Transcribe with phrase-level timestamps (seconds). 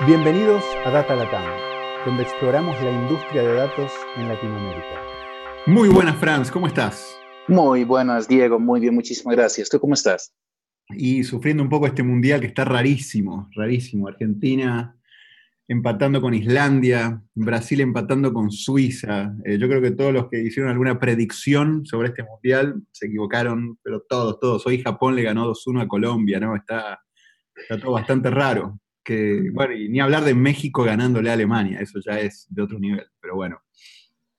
[0.00, 1.44] Bienvenidos a Data Latam,
[2.04, 5.00] donde exploramos la industria de datos en Latinoamérica.
[5.66, 7.16] Muy buenas, Franz, ¿cómo estás?
[7.46, 9.70] Muy buenas, Diego, muy bien, muchísimas gracias.
[9.70, 10.34] ¿Tú cómo estás?
[10.90, 14.08] Y sufriendo un poco este mundial que está rarísimo, rarísimo.
[14.08, 14.98] Argentina
[15.68, 19.32] empatando con Islandia, Brasil empatando con Suiza.
[19.44, 23.78] Eh, yo creo que todos los que hicieron alguna predicción sobre este mundial se equivocaron,
[23.80, 24.66] pero todos, todos.
[24.66, 26.56] Hoy Japón le ganó 2-1 a Colombia, ¿no?
[26.56, 27.00] Está,
[27.54, 32.00] está todo bastante raro que, bueno, y ni hablar de México ganándole a Alemania, eso
[32.04, 33.60] ya es de otro nivel, pero bueno.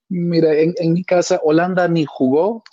[0.10, 2.64] Mira, en, mi casa Holanda ni jugó,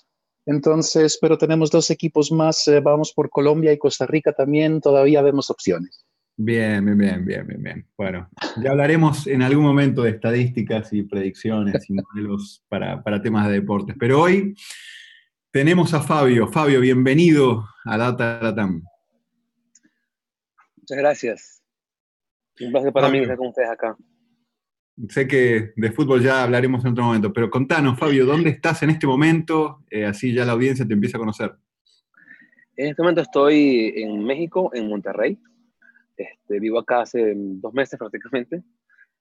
[0.47, 5.23] entonces, pero tenemos dos equipos más, eh, vamos por Colombia y Costa Rica también, todavía
[5.23, 6.05] vemos opciones.
[6.37, 7.87] Bien, bien, bien, bien, bien, bien.
[7.97, 8.29] Bueno,
[8.63, 13.55] ya hablaremos en algún momento de estadísticas y predicciones y modelos para, para temas de
[13.55, 14.55] deportes, pero hoy
[15.51, 16.49] tenemos a Fabio.
[16.49, 18.83] Fabio, bienvenido a Data Latam.
[20.77, 21.62] Muchas gracias.
[22.61, 23.97] Un placer para mí estar con ustedes acá.
[25.09, 28.91] Sé que de fútbol ya hablaremos en otro momento, pero contanos, Fabio, ¿dónde estás en
[28.91, 29.85] este momento?
[29.91, 31.53] Eh, así ya la audiencia te empieza a conocer.
[32.77, 35.39] En este momento estoy en México, en Monterrey.
[36.17, 38.63] Este, vivo acá hace dos meses prácticamente.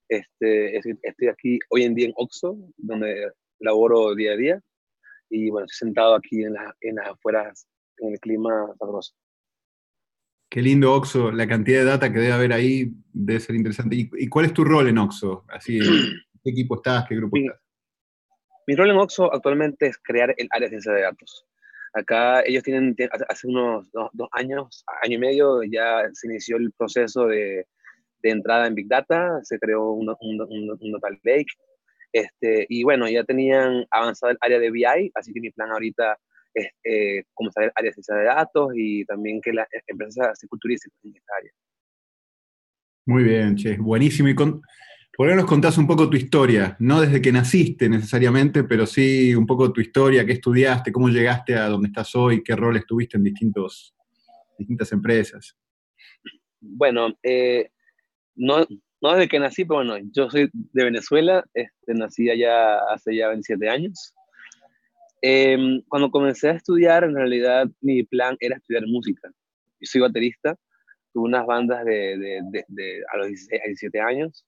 [0.09, 4.61] Este, estoy aquí hoy en día en Oxo, donde laboro día a día.
[5.29, 7.66] Y bueno, estoy sentado aquí en, en las afueras,
[7.99, 9.13] en el clima sabroso.
[10.52, 13.95] Qué lindo Oxo, la cantidad de data que debe haber ahí debe ser interesante.
[13.95, 15.45] ¿Y, cuál es tu rol en Oxo?
[15.47, 15.80] Así,
[16.44, 17.05] ¿Qué equipo estás?
[17.07, 17.57] ¿Qué grupo estás?
[18.67, 21.47] Mi rol en Oxo actualmente es crear el área de ciencia de datos.
[21.94, 22.94] Acá ellos tienen,
[23.29, 27.66] hace unos dos, años, año y medio, ya se inició el proceso de,
[28.22, 31.53] de entrada en Big Data, se creó un, un, un, Data Lake,
[32.11, 36.17] este, y bueno, ya tenían avanzado el área de BI, así que mi plan ahorita
[36.53, 41.33] eh, como saber áreas de datos y también que las empresas se culturicen en esta
[41.39, 41.52] área.
[43.05, 44.30] Muy bien, Che, buenísimo.
[44.30, 44.61] Y con,
[45.16, 46.75] ¿Por qué nos contás un poco tu historia?
[46.79, 51.56] No desde que naciste necesariamente, pero sí un poco tu historia, qué estudiaste, cómo llegaste
[51.56, 53.94] a donde estás hoy, qué roles tuviste en distintos,
[54.57, 55.57] distintas empresas.
[56.62, 57.69] Bueno, eh,
[58.35, 58.66] no,
[59.01, 63.28] no desde que nací, pero bueno, yo soy de Venezuela, este, nací allá hace ya
[63.28, 64.13] 27 años.
[65.21, 69.29] Em, cuando comencé a estudiar, en realidad mi plan era estudiar música.
[69.79, 70.55] Yo soy baterista,
[71.13, 74.45] tuve unas bandas de, de, a los 16, 17 años,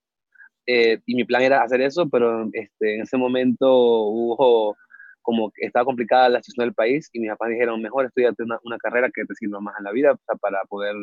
[0.66, 4.76] eh, y mi plan era hacer eso, pero este, en ese momento hubo
[5.22, 8.60] como que estaba complicada la situación del país y mis papás dijeron, mejor estudiarte una,
[8.64, 10.96] una carrera que te sirva más en la vida para poder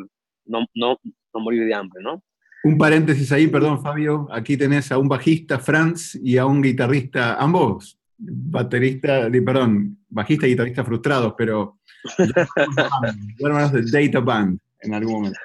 [0.45, 0.99] no, no,
[1.33, 2.23] no morir de hambre, ¿no?
[2.65, 7.37] Un paréntesis ahí, perdón Fabio, aquí tenés a un bajista, Franz, y a un guitarrista,
[7.37, 11.79] ambos baterista, perdón, bajista y guitarrista frustrados, pero
[13.39, 15.39] hermanos de Data Band en algún momento.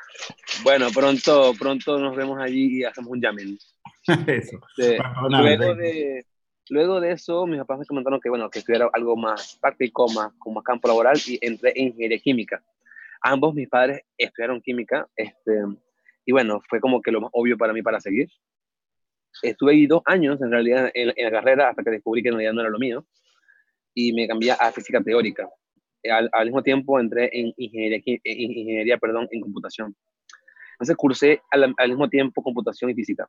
[0.63, 3.57] Bueno, pronto, pronto nos vemos allí y hacemos un jamming.
[4.27, 4.59] eso.
[4.77, 4.97] Este,
[5.29, 6.25] luego, de,
[6.69, 10.33] luego de eso, mis papás me comentaron que, bueno, que estudiara algo más práctico, más,
[10.37, 12.63] con más campo laboral, y entré en ingeniería química.
[13.21, 15.53] Ambos mis padres estudiaron química, este,
[16.25, 18.29] y bueno, fue como que lo más obvio para mí para seguir
[19.41, 22.53] estuve ahí dos años en realidad en, la carrera hasta que descubrí que en realidad
[22.53, 23.06] no era lo mío
[23.94, 25.50] y me cambié a física teórica.
[26.09, 29.96] Al, mismo tiempo entré en ingeniería, ingeniería perdón, en computación.
[30.73, 33.28] Entonces cursé al, mismo tiempo computación y física.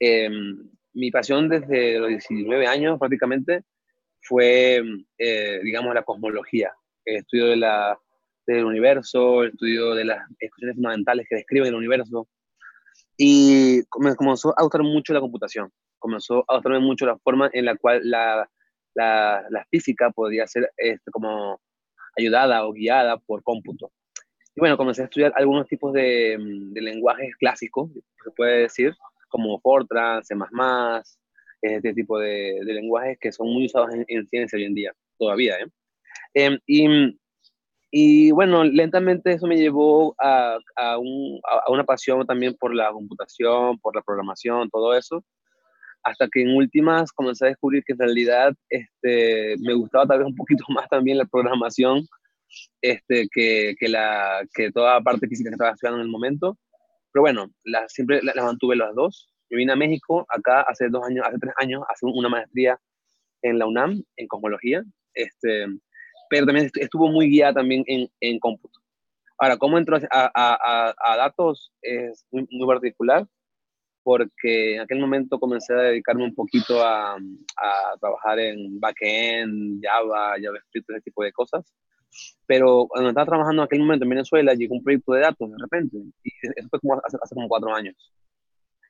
[0.00, 3.62] Em, mi pasión desde los 19 años prácticamente
[4.22, 4.82] fue,
[5.18, 6.72] eh, digamos, la cosmología,
[7.04, 7.98] el estudio de la,
[8.46, 12.28] del universo, el estudio de las ecuaciones fundamentales que describen el universo,
[13.16, 17.64] y me comenzó a gustar mucho la computación, comenzó a gustarme mucho la forma en
[17.64, 18.48] la cual la,
[18.94, 21.60] la, la física podía ser este, como
[22.16, 23.90] ayudada o guiada por cómputo.
[24.54, 28.94] Y bueno, comencé a estudiar algunos tipos de, de lenguajes clásicos, se puede decir,
[29.28, 30.34] como Fortran, C++,
[31.62, 35.56] este tipo de, de lenguajes que son muy usados en, ciencia hoy en día, todavía.
[35.58, 35.66] ¿eh?
[36.34, 37.18] Em, y
[37.90, 42.90] y bueno, lentamente eso me llevó a, a, un, a, una pasión también por la
[42.90, 45.24] computación, por la programación, todo eso.
[46.02, 50.28] Hasta que en últimas comencé a descubrir que en realidad este, me gustaba tal vez
[50.28, 52.06] un poquito más también la programación
[52.80, 56.58] este, que, que, la, que toda la parte física que estaba estudiando en el momento.
[57.12, 59.32] Pero bueno, la, siempre las mantuve las dos.
[59.48, 62.78] Yo vine a México acá hace dos años, hace tres años, a hacer una maestría
[63.42, 64.82] en la UNAM en cosmología.
[65.14, 65.66] Este,
[66.28, 68.80] pero también estuvo muy guiada también en, en cómputo.
[69.38, 73.26] Ahora, cómo entró a, a, a, datos es muy, muy, particular,
[74.02, 80.36] porque en aquel momento comencé a dedicarme un poquito a, a trabajar en backend, Java,
[80.40, 81.74] JavaScript, ese tipo de cosas.
[82.46, 85.56] Pero cuando estaba trabajando en aquel momento en Venezuela, llegó un proyecto de datos de
[85.58, 87.94] repente, y eso fue como hace, hace como cuatro años.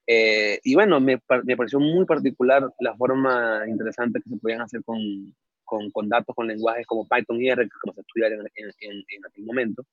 [0.06, 4.84] Eh, y bueno, me, me, pareció muy particular la forma interesante que se podían hacer
[4.84, 5.34] con,
[5.66, 9.26] con, con datos, con lenguajes como Python y R, como se estudiaba en, en, en,
[9.26, 9.84] aquel momento.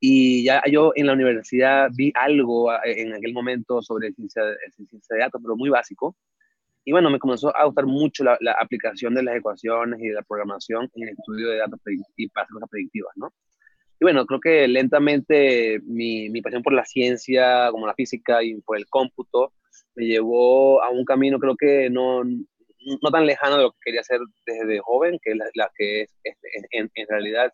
[0.00, 4.42] Y ya yo en la universidad vi algo en aquel momento sobre ciencia,
[4.74, 6.16] ciencia de datos, pero muy básico.
[6.84, 10.14] Y bueno, me comenzó a gustar mucho la, la, aplicación de las ecuaciones y de
[10.14, 11.80] la programación en el estudio de datos
[12.16, 13.32] y para cosas predictivas, ¿no?
[14.00, 18.60] Y bueno, creo que lentamente mi, mi, pasión por la ciencia, como la física y
[18.60, 19.52] por el cómputo,
[19.96, 22.22] me llevó a un camino creo que no,
[23.02, 26.10] no tan lejano de lo que quería hacer desde joven, que es la, que es,
[26.72, 27.52] en, en, realidad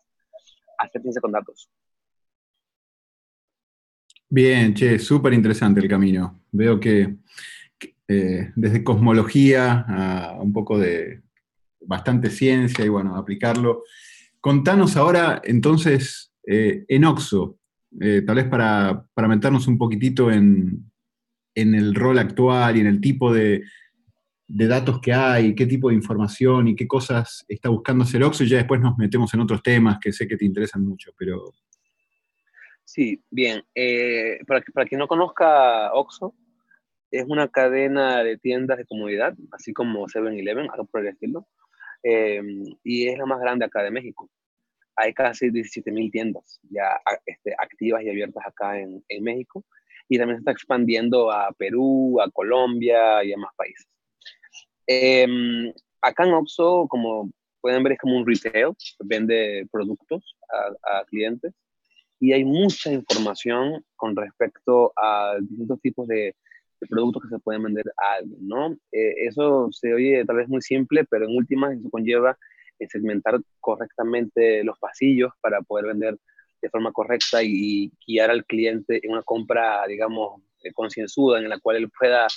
[0.77, 1.69] hacer ciencia con datos.
[4.29, 6.41] Bien, che, súper interesante el camino.
[6.51, 7.15] Veo que,
[8.07, 11.21] eh, desde cosmología a un poco de
[11.81, 13.83] bastante ciencia y bueno, aplicarlo.
[14.39, 17.57] Contanos ahora entonces eh, en Oxo,
[17.99, 20.91] eh, tal vez para, meternos un poquitito en,
[21.55, 23.63] el rol actual y en el tipo de,
[24.47, 28.49] datos que hay, qué tipo de información y qué cosas está buscando hacer Oxo, y
[28.49, 31.53] ya después nos metemos en otros temas que sé que te interesan mucho, pero...
[32.83, 33.63] Sí, bien.
[33.73, 36.35] Eh, para, para quien no conozca Oxo,
[37.11, 41.47] es una cadena de tiendas de comodidad, así como 7-Eleven, algo por el estilo,
[42.03, 44.29] y es la más grande acá de México
[44.95, 49.63] hay casi 17.000 tiendas ya este, activas y abiertas acá en, en, México
[50.07, 53.87] y también se está expandiendo a Perú, a Colombia y a más países.
[54.87, 61.05] Eh, acá en Oxxo, como pueden ver, es como un retail, vende productos a, a,
[61.05, 61.53] clientes
[62.19, 66.35] y hay mucha información con respecto a distintos tipos de,
[66.79, 68.73] de productos que se pueden vender a alguien, ¿no?
[68.91, 72.37] Eh, eso se oye tal vez muy simple, pero en últimas eso conlleva
[72.89, 76.17] segmentar correctamente los pasillos para poder vender
[76.61, 81.59] de forma correcta y, guiar al cliente en una compra, digamos, eh, concienzuda, en la
[81.59, 82.27] cual él pueda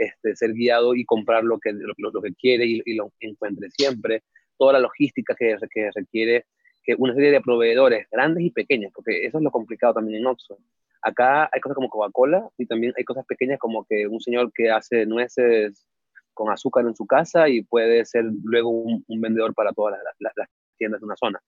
[0.00, 4.22] este, ser guiado y comprar lo que, lo, que quiere y, lo encuentre siempre.
[4.56, 6.46] Toda la logística que, que requiere
[6.82, 10.26] que una serie de proveedores, grandes y pequeños, porque eso es lo complicado también en
[10.26, 10.56] Oxxo.
[11.02, 14.70] Acá hay cosas como Coca-Cola y también hay cosas pequeñas como que un señor que
[14.70, 15.86] hace nueces
[16.32, 20.34] con azúcar en su casa y puede ser luego un, vendedor para todas las,
[20.78, 21.42] tiendas de una zona.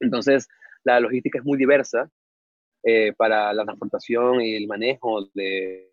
[0.00, 0.48] Entonces,
[0.84, 2.10] la logística es muy diversa
[2.82, 5.92] eh, para la transportación y el manejo de,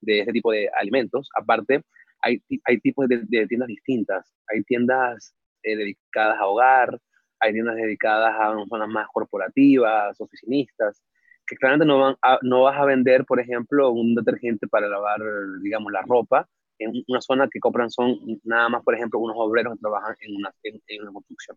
[0.00, 1.28] de este tipo de alimentos.
[1.36, 1.82] Aparte,
[2.22, 4.34] hay, hay tipos de, tiendas distintas.
[4.52, 6.98] Hay tiendas eh, dedicadas a hogar,
[7.40, 11.02] hay tiendas dedicadas a zonas más corporativas, oficinistas,
[11.46, 15.20] que claramente no, van no vas a vender, por ejemplo, un detergente para lavar,
[15.62, 19.74] digamos, la ropa, en una zona que compran son nada más, por ejemplo, unos obreros
[19.74, 21.56] que trabajan en una, en, una construcción.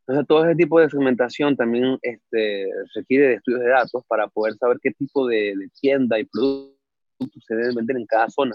[0.00, 4.54] Entonces, todo ese tipo de segmentación también este, requiere de estudios de datos para poder
[4.54, 6.75] saber qué tipo de, tienda y productos
[7.18, 8.54] se vender en cada zona.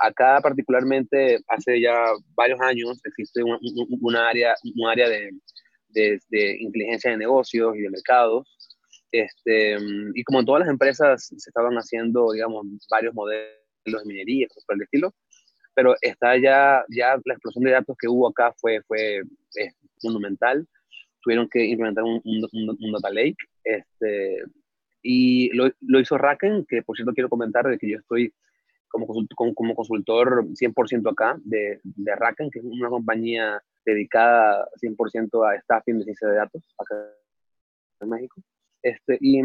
[0.00, 1.96] acá particularmente, hace ya
[2.34, 5.30] varios años, existe un, área, un área de,
[5.88, 8.46] de, de, inteligencia de negocios y de mercados.
[9.12, 9.76] Este,
[10.14, 13.50] y como en todas las empresas se estaban haciendo, digamos, varios modelos
[13.84, 15.12] de minería, por el estilo,
[15.74, 19.22] pero está ya, ya la explosión de datos que hubo acá fue, fue
[20.02, 20.66] monumental.
[21.22, 24.42] Tuvieron que implementar un, un, data lake, este,
[25.02, 28.32] y lo, lo, hizo Raken, que por cierto quiero comentar de que yo estoy
[28.88, 35.48] como, como, como consultor 100% acá de, de Raken, que es una compañía dedicada 100%
[35.48, 36.96] a staffing de ciencia de datos acá
[38.00, 38.42] en México.
[38.82, 39.42] Este, y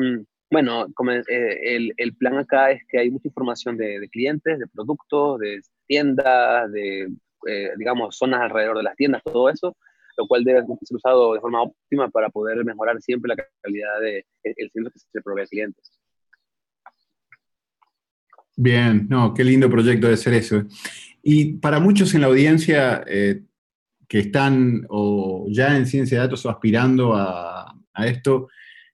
[0.52, 4.60] bueno, como, eh, el, el, plan acá es que hay mucha información de, de clientes,
[4.60, 7.10] de productos, de tiendas, de,
[7.48, 9.76] eh, digamos, zonas alrededor de las tiendas, todo eso,
[10.18, 14.24] lo cual debe ser usado de forma óptima para poder mejorar siempre la calidad del
[14.44, 15.92] de, servicio que se provee a clientes.
[18.58, 20.64] Bien, no, qué lindo proyecto de ser eso.
[21.22, 23.44] Y para muchos en la audiencia eh,
[24.08, 27.74] que están o ya en ciencia de datos o aspirando a,
[28.06, 28.50] esto,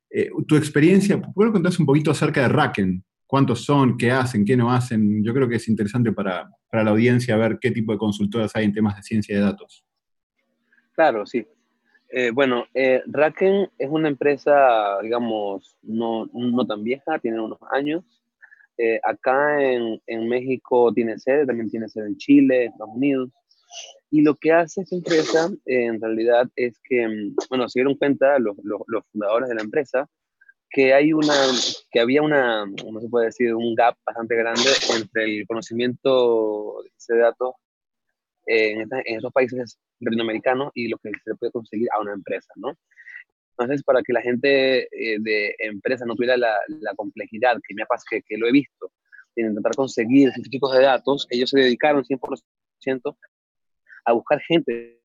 [0.10, 3.04] eh, tu experiencia, ¿puedo contar un poquito acerca de Raken?
[3.25, 3.98] ¿Cuántos son?
[3.98, 4.46] ¿Qué hacen?
[4.46, 5.24] ¿Qué no hacen?
[5.24, 8.66] Yo creo que es interesante para, para la audiencia ver qué tipo de consultoras hay
[8.66, 9.84] en temas de ciencia de datos.
[10.93, 11.45] Claro, sí.
[12.10, 18.03] Eh, bueno, eh, Raken es una empresa, digamos, no, no tan vieja, tiene unos años.
[18.77, 23.29] Eh, acá en, en, México tiene sede, también tiene sede en Chile, Estados Unidos.
[24.10, 27.95] Y lo que hace esta empresa, eh, en realidad, es que, mm, bueno, se dieron
[27.95, 30.10] cuenta los, los, fundadores de la empresa
[30.69, 31.33] que hay una,
[31.91, 37.17] que había una, no se puede decir, un gap bastante grande entre el conocimiento de
[37.17, 37.55] datos
[38.51, 42.77] en, en estos países latinoamericanos y lo que se puede conseguir a una empresa, ¿no?
[43.51, 47.84] Entonces, para que la gente eh, de empresa no tuviera la, la, complejidad que me
[47.84, 48.91] ha que, que, lo he visto,
[49.36, 53.15] de intentar conseguir científicos de datos, ellos se dedicaron 100%
[54.05, 55.00] a buscar gente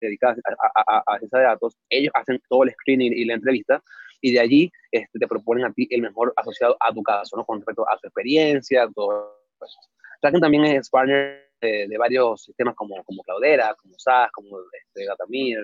[0.00, 0.36] dedicada
[0.74, 3.82] a, a, esa de datos, ellos hacen todo el screening y la entrevista,
[4.20, 7.44] y de allí este, te proponen a ti el mejor asociado a tu caso, ¿no?
[7.44, 9.78] Con respecto a su experiencia, todo eso.
[10.20, 15.58] Kraken también es partner de, varios sistemas como, como Cloudera, como SAS, como este, Datamir,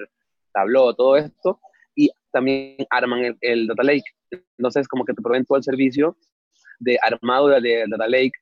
[0.52, 1.60] Tableau, todo esto,
[1.94, 4.04] y también arman el, el, Data Lake.
[4.56, 6.16] Entonces, como que te proveen todo el servicio
[6.78, 8.32] de armado de, Data Lake.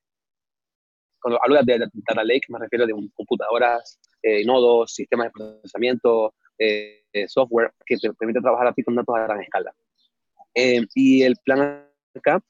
[1.21, 7.03] Cuando hablo de, Data Lake, me refiero a computadoras, eh, nodos, sistemas de procesamiento, eh,
[7.29, 9.75] software que te permite trabajar a ti con datos a gran escala.
[10.55, 12.43] Eh, y el plan acá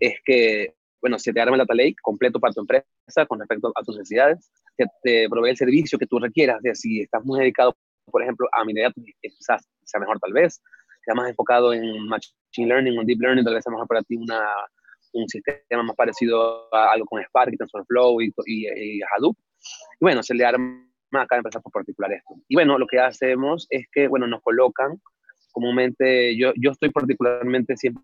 [0.00, 0.74] es que,
[1.04, 2.86] bueno, se te arma el Data Lake completo para tu empresa
[3.28, 7.22] con respecto a tus necesidades, que te provee el servicio que tú requieras, si estás
[7.26, 7.76] muy dedicado,
[8.10, 10.62] por ejemplo, a mi datos, quizás sea mejor tal vez,
[11.04, 14.16] sea más enfocado en Machine Learning o Deep Learning, tal vez sea mejor para ti
[14.16, 14.48] una,
[15.12, 19.36] un sistema más parecido a algo con Spark y TensorFlow y, y, Hadoop.
[20.00, 22.34] Y bueno, se le arma a cada empresa por particular esto.
[22.48, 25.02] Y bueno, lo que hacemos es que, bueno, nos colocan
[25.52, 28.00] comúnmente, yo, yo estoy particularmente 100%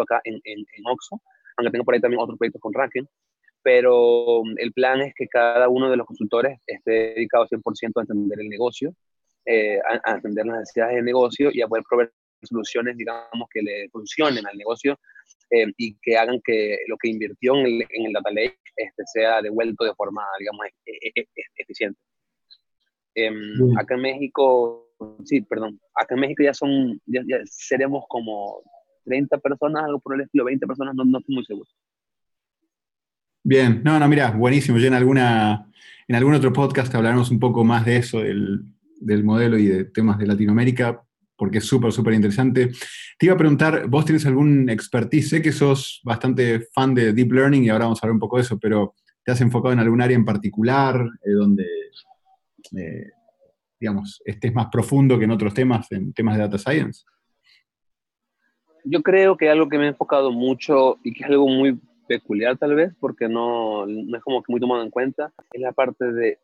[0.00, 1.20] acá en, en, en, Oxo,
[1.56, 3.04] aunque tengo por ahí también otros proyectos con Ranking,
[3.62, 8.40] pero el plan es que cada uno de los consultores esté dedicado 100% a entender
[8.40, 8.94] el negocio,
[9.46, 13.62] eh, a, a, entender las necesidades del negocio y a poder proveer soluciones, digamos, que
[13.62, 14.98] le funcionen al negocio
[15.50, 19.02] eh, y que hagan que lo que invirtió en el, en el Data Lake este,
[19.12, 21.98] sea devuelto de forma, digamos, e, e, e, eficiente.
[23.14, 24.90] Em, acá en México,
[25.24, 28.62] sí, perdón, acá en México ya son, ya, seremos como
[29.04, 31.68] 30 personas, algo por el estilo, 20 personas, no, no estoy muy seguro.
[33.42, 34.78] Bien, no, no, mira, buenísimo.
[34.78, 35.70] Ya en, alguna,
[36.08, 38.64] en algún otro podcast hablaremos un poco más de eso, del,
[38.98, 41.02] del modelo y de temas de Latinoamérica,
[41.36, 42.70] porque es súper, súper interesante.
[43.18, 45.28] Te iba a preguntar, ¿vos tienes algún expertise?
[45.28, 48.36] Sé que sos bastante fan de Deep Learning y ahora vamos a hablar un poco
[48.36, 51.66] de eso, pero ¿te has enfocado en algún área en particular eh, donde,
[52.78, 53.10] eh,
[53.78, 57.04] digamos, estés más profundo que en otros temas, en temas de Data Science?
[58.84, 62.58] Yo creo que algo que me he enfocado mucho y que es algo muy peculiar
[62.58, 66.12] tal vez, porque no, no es como que muy tomado en cuenta, es la parte
[66.12, 66.38] de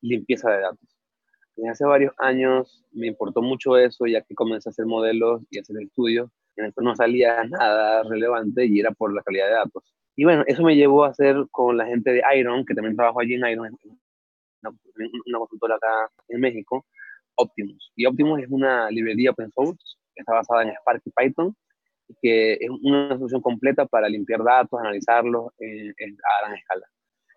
[0.00, 0.94] limpieza de datos
[1.70, 5.76] hace varios años me importó mucho eso, ya que comencé a hacer modelos y hacer
[5.80, 9.94] estudios, en el que no salía nada relevante y era por la calidad de datos.
[10.16, 13.20] Y bueno, eso me llevó a hacer con la gente de Iron, que también trabajo
[13.20, 13.78] allí en Iron,
[15.26, 16.86] una consultora acá en México,
[17.36, 17.92] Optimus.
[17.96, 21.56] Y Optimus es una librería open source que está basada en Spark y Python,
[22.22, 26.86] que es una solución completa para limpiar datos, analizarlos a gran escala.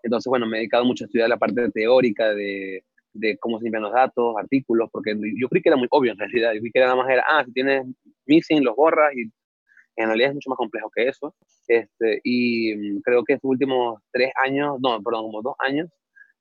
[0.03, 2.83] Entonces, bueno, me he dedicado mucho a estudiar la parte teórica de
[3.19, 6.19] de cómo se limpian los datos, artículos, porque yo creí que era muy obvio en
[6.19, 6.53] realidad.
[6.53, 7.85] Yo creí que nada más era, ah, si tienes
[8.25, 9.23] missing, los borras, y
[9.95, 11.35] en realidad es mucho más complejo que eso.
[11.67, 15.89] Este, y mm, creo que estos últimos tres años, no, perdón, como dos años,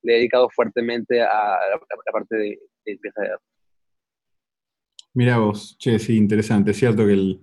[0.03, 3.47] le he dedicado fuertemente a la, parte de, limpieza de datos.
[5.17, 6.71] Mira vos, che, sí, interesante.
[6.71, 7.41] Es cierto que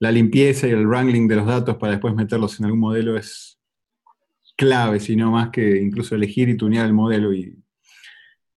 [0.00, 3.60] la limpieza y el wrangling de los datos para después meterlos en algún modelo es
[4.56, 7.56] clave, sino más que incluso elegir y tunear el modelo y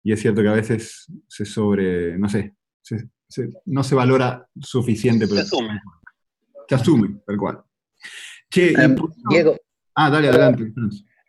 [0.02, 2.54] y es cierto que a veces se sobre, no sé,
[3.66, 5.26] no se valora suficiente.
[5.26, 5.80] Pero se asume.
[6.68, 7.62] Se asume, tal cual.
[8.48, 8.96] Che, em,
[9.28, 9.56] Diego.
[9.94, 10.72] Ah, dale, adelante.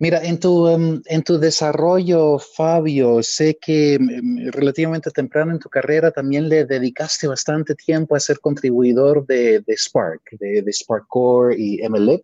[0.01, 5.69] Mira, en tu, em, en tu desarrollo, Fabio, sé que em, relativamente temprano en tu
[5.69, 11.05] carrera también le dedicaste bastante tiempo a ser contribuidor de, de Spark, de, de, Spark
[11.07, 12.21] Core y MLIP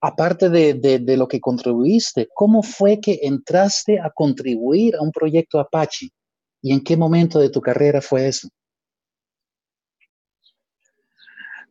[0.00, 6.10] aparte de, lo que contribuiste, ¿cómo fue que entraste a contribuir a un proyecto Apache?
[6.62, 8.48] ¿Y en qué momento de tu carrera fue eso?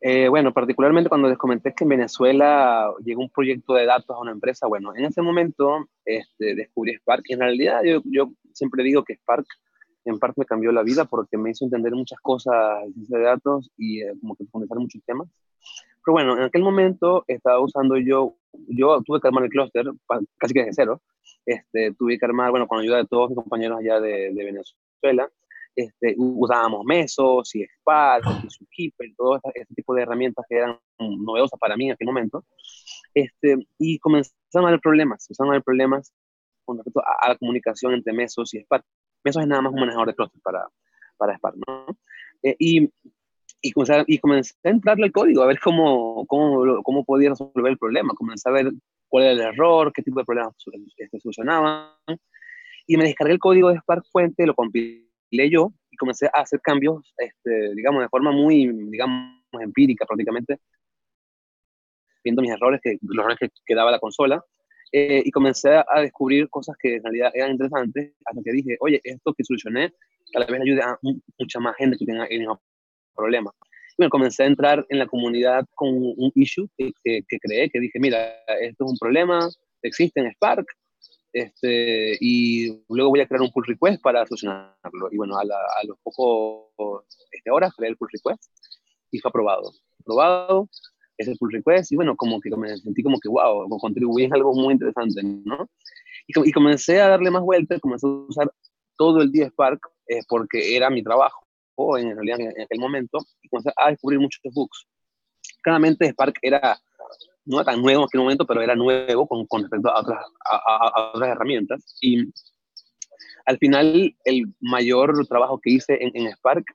[0.01, 4.19] Eh, bueno, particularmente cuando les comenté que en Venezuela llegó un proyecto de datos a
[4.19, 7.23] una empresa, bueno, en ese momento este, descubrí Spark.
[7.29, 9.45] En realidad yo, yo, siempre digo que Spark
[10.05, 14.01] en parte me cambió la vida porque me hizo entender muchas cosas de datos y
[14.01, 15.27] eh, como que profundizar muchos temas.
[16.05, 18.35] Pero bueno, en aquel momento estaba usando yo,
[18.67, 19.87] yo tuve que armar el clúster
[20.37, 21.01] casi que desde cero.
[21.45, 25.29] Este, tuve que armar, bueno, con ayuda de todos mis compañeros allá de, de Venezuela,
[25.75, 30.79] este, usábamos Mesos y Spark y Zookeeper, todo este, este, tipo de herramientas que eran
[30.99, 32.45] novedosas para mí en aquel momento.
[33.13, 36.13] Este, y comenzaron a haber problemas, comenzaron a haber problemas
[36.65, 38.85] con respecto a, la comunicación entre Mesos y Spark.
[39.23, 40.67] Mesos es nada más un manejador de clúster para,
[41.17, 41.97] para Spark, ¿no?
[42.43, 42.89] Eh, y
[43.65, 47.71] y comencé, y comencé a entrarle al código, a ver cómo, cómo, cómo podía resolver
[47.71, 48.71] el problema, comencé a ver
[49.07, 50.53] cuál era el error, qué tipo de problemas
[50.97, 51.89] este, solucionaban.
[52.85, 56.59] Y me descargué el código de Spark Fuente, lo compilé yo y comencé a hacer
[56.61, 60.59] cambios, este, digamos, de forma muy, digamos, empírica prácticamente.
[62.23, 64.43] viendo mis errores, que, los errores que, que daba la consola,
[64.91, 69.01] eh, y comencé a descubrir cosas que en realidad eran interesantes, hasta que dije, oye,
[69.03, 69.91] esto que solucioné,
[70.31, 70.97] tal vez ayude a
[71.37, 72.61] mucha más gente que tenga el mismo
[73.13, 73.51] problema.
[73.61, 77.79] Y bueno, comencé a entrar en la comunidad con un issue que, que, creé, que
[77.79, 79.49] dije, mira, esto es un problema,
[79.81, 80.65] existe en Spark,
[81.35, 85.09] este, y luego voy a crear un pull request para solucionarlo.
[85.11, 88.45] Y bueno, a, a los pocos este, horas creé el pull request
[89.11, 89.73] y fue aprobado.
[89.99, 90.69] Aprobado,
[91.17, 94.53] ese pull request y bueno, como que me sentí como que, wow, contribuí en algo
[94.53, 95.69] muy interesante, ¿no?
[96.25, 98.49] Y, y, comencé a darle más vueltas, comencé a usar
[98.95, 101.45] todo el día Spark eh, porque era mi trabajo,
[101.97, 104.87] en realidad en, aquel momento, y comencé a descubrir muchos bugs.
[105.61, 106.79] Claramente Spark era
[107.45, 111.11] no tan nuevo en aquel momento, pero era nuevo con, con respecto a otras, a,
[111.13, 111.95] otras herramientas.
[112.01, 112.31] Y
[113.45, 116.65] al final, el mayor trabajo que hice en, en Spark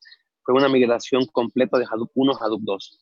[0.43, 3.01] fue una migración completa de Hadoop 1 a Hadoop 2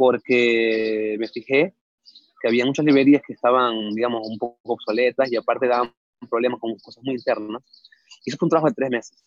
[0.00, 1.74] porque me fijé
[2.40, 5.92] que había muchas librerías que estaban, digamos, un poco obsoletas y aparte daban
[6.30, 7.62] problemas con cosas muy internas.
[8.24, 9.22] Fue un trabajo de tres meses,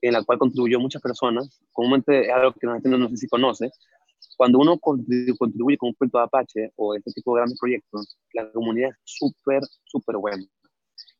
[0.00, 1.60] en el cual contribuyó muchas personas.
[1.72, 3.72] Comúnmente es algo que la gente no, sé si conoce.
[4.36, 8.50] Cuando uno contribuye con un proyecto de Apache o este tipo de grandes proyectos, la
[8.50, 10.44] comunidad es súper, súper buena.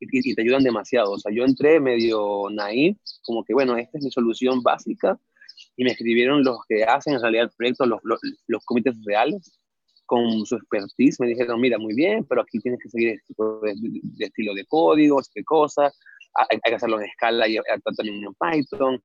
[0.01, 1.13] Y, y, te ayudan demasiado.
[1.13, 5.19] O sea, yo entré medio naif, como que, bueno, esta es mi solución básica
[5.77, 9.59] y me escribieron los que hacen en realidad el proyecto, los, los, los comités reales,
[10.13, 13.61] con su expertise, me dijeron, mira, muy bien, pero aquí tienes que seguir este tipo
[13.61, 13.75] de,
[14.19, 15.91] estilo de código, qué cosa,
[16.35, 17.57] hay, que hacerlo en escala y
[17.97, 19.03] también en Python.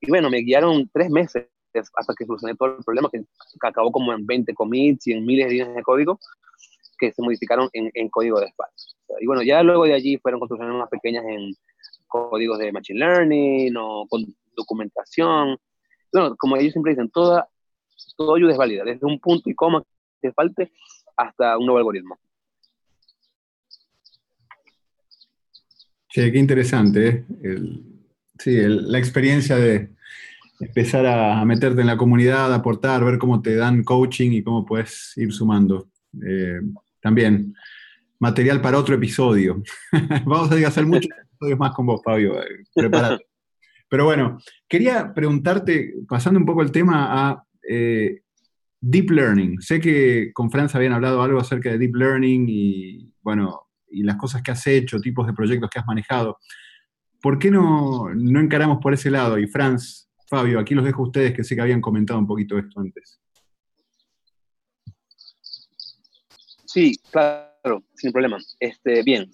[0.00, 3.24] Y bueno, me guiaron tres meses hasta que solucioné todo el problema, que,
[3.62, 6.18] acabó como en 20 commits y en miles de líneas de código
[6.98, 8.72] que se modificaron en, en código de Spark.
[9.20, 11.54] Y bueno, ya luego de allí fueron construcciones más pequeñas en
[12.06, 14.24] códigos de Machine Learning o con
[14.54, 15.56] documentación,
[16.12, 17.48] bueno, como ellos siempre dicen, toda,
[18.16, 19.82] todo ayuda es válida, desde un punto y coma
[20.20, 20.72] que falte
[21.16, 22.18] hasta un nuevo algoritmo.
[26.08, 27.08] Sí, qué interesante.
[27.08, 27.24] ¿eh?
[28.38, 29.90] sí, la experiencia de
[30.60, 35.12] empezar a, meterte en la comunidad, aportar, ver cómo te dan coaching y cómo puedes
[35.16, 35.88] ir sumando.
[36.26, 36.60] Eh,
[37.00, 37.54] también
[38.18, 39.62] material para otro episodio.
[40.26, 42.40] Vamos a hacer muchos episodios más con vos, Fabio.
[42.40, 43.24] Eh, prepárate.
[43.88, 48.20] Pero bueno, quería preguntarte, pasando un poco el tema a eh,
[48.80, 49.60] Deep Learning.
[49.60, 54.16] Sé que con Franz habían hablado algo acerca de Deep Learning y, bueno, y las
[54.16, 56.38] cosas que has hecho, tipos de proyectos que has manejado.
[57.20, 59.38] ¿Por qué no, no encaramos por ese lado?
[59.38, 62.56] Y Franz, Fabio, aquí los dejo a ustedes que sé que habían comentado un poquito
[62.56, 63.20] esto antes.
[66.64, 68.38] Sí, claro, sin problema.
[68.60, 69.28] Este, bien,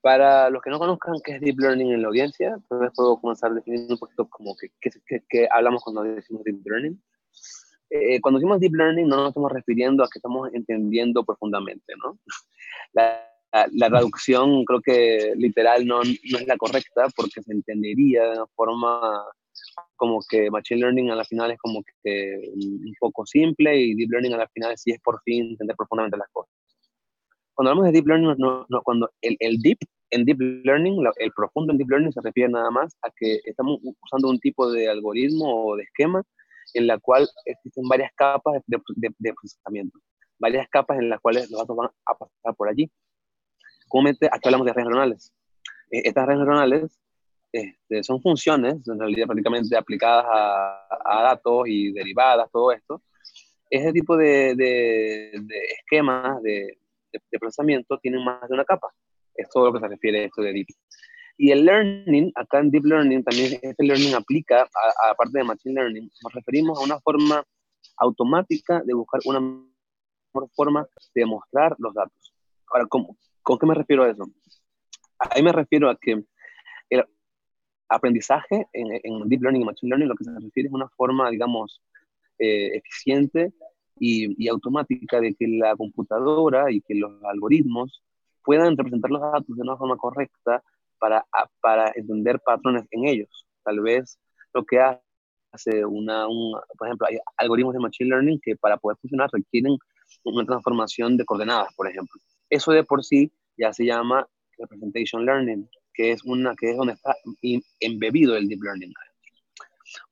[0.00, 3.52] para los que no conozcan qué es Deep Learning en la audiencia, entonces puedo comenzar
[3.52, 7.02] definiendo un poquito como qué hablamos cuando decimos Deep Learning.
[7.90, 12.16] Eh, cuando decimos Deep Learning no nos estamos refiriendo a que estamos entendiendo profundamente, ¿no?
[12.92, 13.24] La,
[13.72, 18.46] la, traducción creo que literal no, no, es la correcta porque se entendería de una
[18.48, 19.24] forma
[19.98, 24.10] como que Machine Learning a la final es como que un poco simple y Deep
[24.10, 26.50] Learning a la final sí es por fin entender profundamente las cosas
[27.58, 29.78] cuando hablamos de deep learning, no, no, cuando el, el, deep
[30.10, 33.80] en deep learning, el profundo en deep learning se refiere nada más a que estamos
[34.00, 36.22] usando un tipo de algoritmo o de esquema
[36.74, 38.78] en la cual existen varias capas de,
[39.18, 39.98] de, procesamiento,
[40.38, 42.88] varias capas en las cuales los datos van a pasar por allí.
[43.88, 45.32] Comúnmente aquí hablamos de redes neuronales.
[45.90, 47.00] Eh, estas redes neuronales
[47.52, 53.02] este, son funciones, en realidad prácticamente aplicadas a, a, datos y derivadas, todo esto.
[53.70, 56.78] Ese tipo de, de, de esquemas, de,
[57.12, 58.88] de, procesamiento tienen más de una capa.
[59.34, 60.66] Es todo lo que se refiere a esto de Deep.
[61.36, 65.74] Y el learning, acá en Deep Learning, también este learning aplica, a, parte de Machine
[65.74, 67.44] Learning, nos referimos a una forma
[67.98, 72.34] automática de buscar una mejor forma de mostrar los datos.
[72.66, 73.16] Ahora, ¿cómo?
[73.48, 74.24] ¿con qué me refiero a eso?
[75.18, 76.22] Ahí me refiero a que
[77.88, 81.82] aprendizaje en, Deep Learning y Machine Learning lo que se refiere es una forma, digamos,
[82.38, 83.52] eh, eficiente
[83.98, 88.02] y, automática de que la computadora y que los algoritmos
[88.44, 90.62] puedan representar los datos de una forma correcta
[90.98, 91.26] para,
[91.60, 93.46] para entender patrones en ellos.
[93.64, 94.18] Tal vez
[94.54, 94.80] lo que
[95.52, 96.26] hace una,
[96.78, 99.76] por ejemplo, hay algoritmos de Machine Learning que para poder funcionar requieren
[100.24, 102.20] una transformación de coordenadas, por ejemplo.
[102.50, 106.92] Eso de por sí ya se llama Representation Learning, que es, una, que es donde
[106.92, 107.16] está
[107.80, 108.94] embebido el Deep Learning.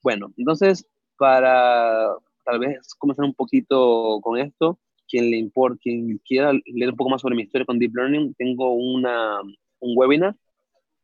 [0.03, 0.85] Bueno, entonces,
[1.17, 2.09] para,
[2.45, 4.81] tal vez comenzar un poquito con esto.
[5.09, 8.35] Quien le importa, quien quiera leer un poco más sobre mi historia con Deep Learning,
[8.35, 9.41] tengo una,
[9.79, 10.35] un webinar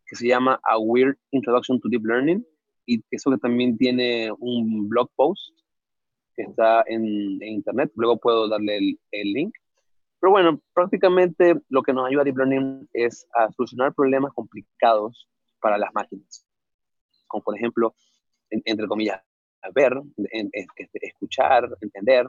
[0.05, 2.45] que se llama A Weird Introduction to Deep Learning
[2.85, 5.57] y eso que también tiene un blog post
[6.35, 7.93] que está en, internet.
[7.95, 9.55] Luego puedo darle el, el, link.
[10.23, 15.29] Pero bueno, prácticamente lo que nos ayuda Deep Learning es a solucionar problemas complicados
[15.61, 16.47] para las máquinas,
[17.27, 17.93] como por ejemplo,
[18.49, 19.21] entre comillas,
[19.75, 20.01] ver,
[20.95, 22.29] escuchar, entender,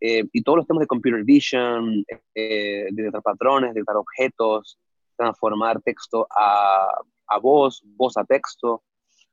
[0.00, 2.04] eh, y todos los temas de computer vision,
[2.36, 4.78] eh, de detectar patrones, detectar objetos,
[5.16, 6.86] transformar texto a,
[7.26, 8.84] a voz, voz a texto,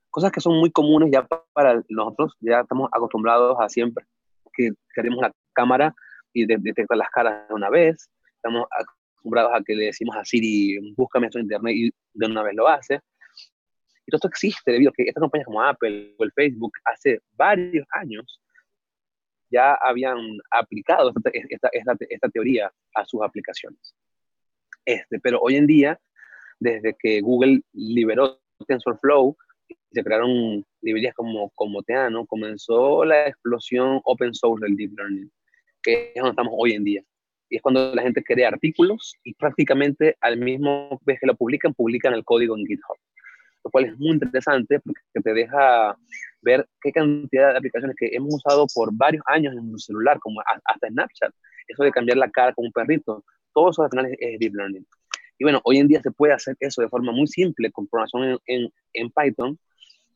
[0.10, 4.04] cosas que son muy comunes ya para nosotros, ya estamos acostumbrados a siempre
[4.54, 5.94] que queremos la cámara
[6.34, 10.26] y de, detectar las caras de una vez, estamos acostumbrados a que le decimos a
[10.26, 13.00] Siri, búscame esto en internet y de una vez lo hace.
[14.06, 17.22] Y todo esto existe debido a que estas compañías como Apple o el Facebook hace
[17.34, 18.42] varios años
[19.52, 20.18] ya habían
[20.50, 23.94] aplicado esta, esta, esta, teoría a sus aplicaciones.
[24.86, 26.00] Este, pero hoy en día,
[26.60, 29.36] desde que Google liberó TensorFlow
[29.92, 35.30] se crearon librerías como, como Teano, comenzó la explosión open source del deep learning,
[35.82, 37.04] que es donde estamos hoy en día.
[37.50, 41.74] Y es cuando la gente crea artículos y prácticamente al mismo vez que lo publican,
[41.74, 42.98] publican el código en GitHub.
[43.64, 45.96] Lo cual es muy interesante porque te deja
[46.42, 50.42] ver qué cantidad de aplicaciones que hemos usado por varios años en un celular, como
[50.42, 51.34] hasta Snapchat,
[51.68, 54.86] eso de cambiar la cara con un perrito, todo eso al final es, deep learning.
[55.38, 58.40] Y bueno, hoy en día se puede hacer eso de forma muy simple con programación
[58.46, 59.58] en, en, Python.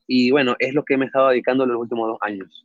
[0.06, 2.64] Y bueno, es lo que me he estado dedicando los últimos dos años.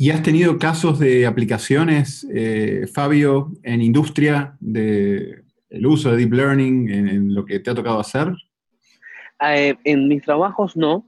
[0.00, 6.32] ¿Y has tenido casos de aplicaciones, eh, Fabio, en industria, de el uso de Deep
[6.32, 8.32] Learning en lo que te ha tocado hacer?
[9.46, 11.04] Eh, en mis trabajos no.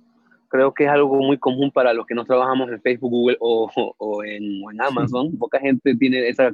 [0.48, 3.70] Creo que es algo muy común para los que no trabajamos en Facebook, Google o,
[3.96, 5.38] o, en, Amazon.
[5.38, 6.50] Poca gente tiene esa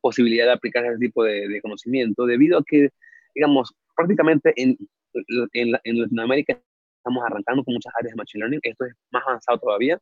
[0.00, 2.90] posibilidad de aplicar ese tipo de, conocimiento debido a que,
[3.34, 4.78] digamos, prácticamente en,
[5.54, 6.56] en, en, Latinoamérica
[6.98, 8.60] estamos arrancando con muchas áreas de Machine Learning.
[8.62, 9.98] Esto es más avanzado todavía.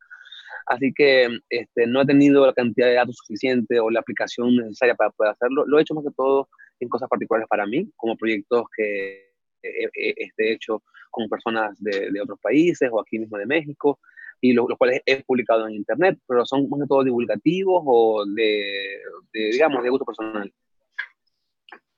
[0.66, 4.94] Así que este, no he tenido la cantidad de datos suficiente o la aplicación necesaria
[4.94, 5.64] para poder hacerlo.
[5.66, 6.48] Lo he hecho más que todo
[6.80, 9.28] en cosas particulares para mí, como proyectos que
[9.62, 13.98] he, hecho con personas de, de, otros países o aquí mismo de México,
[14.40, 19.00] y los cuales he publicado en Internet, pero son más que todo divulgativos o de,
[19.32, 20.52] digamos, de gusto personal.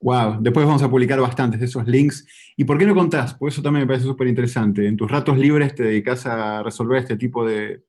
[0.03, 2.27] Wow, después vamos a publicar bastantes de esos links.
[2.57, 3.35] ¿Y por qué no contás?
[3.35, 4.87] Porque eso también me parece súper interesante.
[4.87, 7.85] En tus ratos libres te dedicas a resolver este tipo de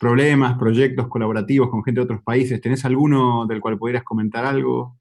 [0.00, 2.58] problemas, proyectos colaborativos con gente de otros países.
[2.62, 4.96] ¿Tenés alguno del cual pudieras comentar algo?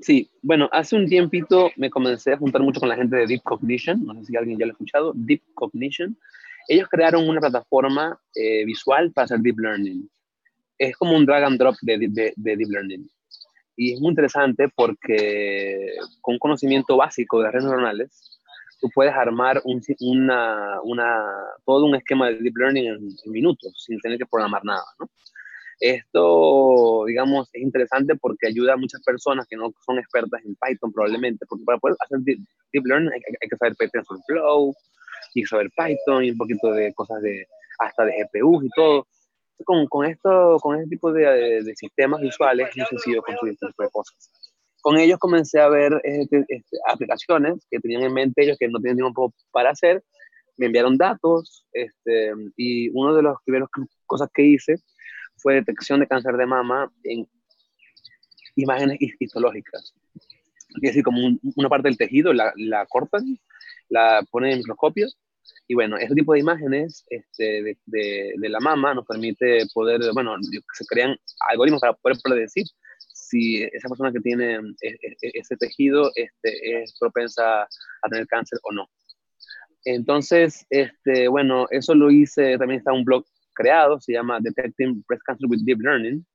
[0.00, 3.42] Sí, bueno, hace un tiempito me comencé a juntar mucho con la gente de Deep
[3.44, 6.18] Cognition, no sé si alguien ya lo ha escuchado, Deep Cognition.
[6.66, 10.10] Ellos crearon una plataforma eh, visual para hacer Deep Learning.
[10.76, 13.08] Es como un drag and drop de, de, Deep Learning.
[13.76, 18.39] Y es muy interesante porque con conocimiento básico de redes neuronales,
[18.80, 21.24] tú puedes armar un, una, una,
[21.64, 25.08] todo un esquema de Deep Learning en, en minutos, sin tener que programar nada, ¿no?
[25.80, 30.92] Esto, digamos, es interesante porque ayuda a muchas personas que no son expertas en Python
[30.92, 34.74] probablemente, porque para poder hacer deep, learning hay, que saber TensorFlow,
[35.34, 37.46] y saber Python y un poquito de cosas de
[37.78, 39.06] hasta de GPUs y todo.
[39.64, 43.66] Con, con esto, con este tipo de, de, sistemas visuales es muy sencillo construir este
[43.66, 44.49] tipo de cosas.
[44.80, 48.78] Con ellos comencé a ver este, este, aplicaciones que tenían en mente ellos que no
[48.78, 50.02] tenían tiempo para hacer.
[50.56, 53.68] Me enviaron datos este, y uno de los primeros
[54.06, 54.76] cosas que hice
[55.36, 57.26] fue detección de cáncer de mama en
[58.56, 59.94] imágenes histológicas.
[60.74, 61.18] Es decir, como
[61.56, 63.38] una parte del tejido la, la, cortan,
[63.88, 65.08] la ponen en microscopio
[65.66, 67.76] y bueno, ese tipo de imágenes este, de,
[68.36, 70.36] de, la mama nos permite poder, bueno,
[70.74, 71.16] se crean
[71.48, 72.66] algoritmos para poder predecir
[73.30, 78.26] si esa persona que tiene e, e, e, ese tejido este, es propensa a tener
[78.26, 78.90] cáncer o no.
[79.84, 85.22] Entonces, este, bueno, eso lo hice, también está un blog creado, se llama Detecting Breast
[85.24, 86.26] Cancer with Deep Learning.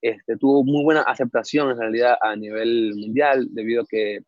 [0.00, 4.20] Este, tuvo muy buena aceptación en realidad a nivel mundial, debido a que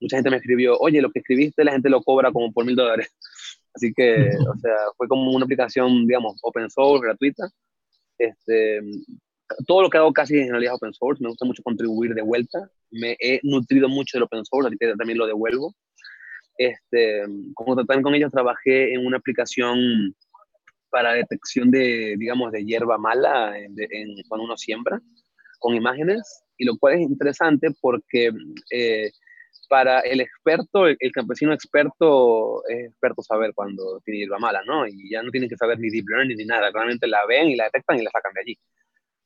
[0.00, 2.76] mucha gente me escribió, oye, lo que escribiste la gente lo cobra como por mil
[2.76, 3.08] dólares.
[3.74, 7.48] Así que, o sea, fue como una aplicación, digamos, open source, gratuita.
[8.18, 8.80] Este,
[9.66, 12.22] todo lo que hago casi en realidad es open source, me gusta mucho contribuir de
[12.22, 15.74] vuelta, me he nutrido mucho del open source, así que también lo devuelvo.
[16.58, 17.22] Este,
[17.54, 20.14] como también con ellos trabajé en una aplicación
[20.90, 23.74] para detección de, digamos, de hierba mala en,
[24.28, 25.00] cuando uno siembra,
[25.58, 28.30] con imágenes, y lo cual es interesante porque
[28.70, 29.10] eh,
[29.68, 34.86] para el experto, el, campesino experto, es experto saber cuando tiene hierba mala, ¿no?
[34.86, 37.56] Y ya no tienen que saber ni deep learning ni nada, realmente la ven y
[37.56, 38.58] la detectan y la sacan de allí.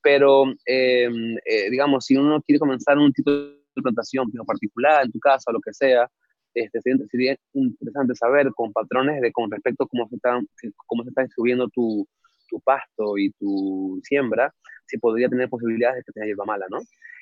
[0.07, 1.09] Pero, eh,
[1.45, 5.53] eh, digamos, si uno quiere comenzar un tipo de plantación particular en tu casa o
[5.53, 6.09] lo que sea,
[6.55, 10.39] este, sería interesante saber con patrones de con respecto a cómo se está,
[10.87, 12.07] cómo se está distribuyendo tu,
[12.49, 14.55] tu pasto y tu siembra
[14.87, 16.79] si podría tener posibilidades de que tenga hierba mala, ¿no?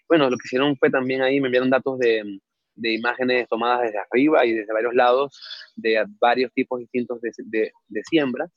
[0.06, 2.38] Bueno, lo que hicieron fue también ahí, me enviaron datos de,
[2.74, 5.40] de imágenes tomadas desde arriba y desde varios lados
[5.74, 8.50] de varios tipos distintos de, de, de siembras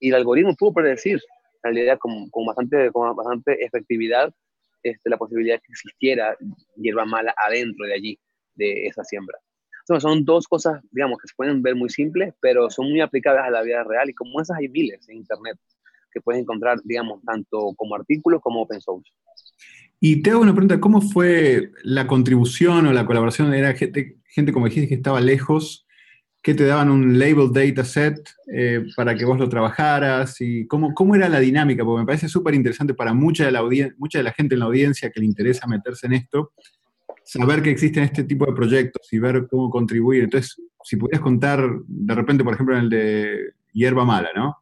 [0.00, 1.20] y el algoritmo pudo predecir,
[1.62, 4.32] realidad con, bastante, con bastante efectividad,
[4.82, 6.36] este, la posibilidad que existiera
[6.76, 8.18] hierba mala adentro de allí,
[8.54, 9.38] de esa siembra.
[9.80, 13.46] Entonces, son dos cosas, digamos, que se pueden ver muy simples, pero son muy aplicadas
[13.46, 15.58] a la vida real y como esas hay miles en Internet
[16.12, 19.10] que puedes encontrar, digamos, tanto como artículos como open source.
[20.00, 23.52] Y te hago una pregunta, ¿cómo fue la contribución o la colaboración?
[23.52, 25.86] ¿Era gente, gente como dijiste, que estaba lejos,
[26.42, 28.18] que te daban un label dataset
[28.52, 30.40] eh, para que vos lo trabajaras?
[30.40, 31.84] y cómo, ¿Cómo era la dinámica?
[31.84, 33.62] Porque me parece súper interesante para mucha de, la
[33.98, 36.52] mucha de la gente en la audiencia que le interesa meterse en esto,
[37.24, 40.24] saber que existen este tipo de proyectos y ver cómo contribuir.
[40.24, 44.56] Entonces, si pudieras contar, de repente, por ejemplo, en el de Hierba Mala, ¿no?